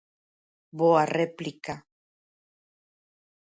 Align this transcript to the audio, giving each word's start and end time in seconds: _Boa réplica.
_Boa 0.79 1.03
réplica. 1.17 1.75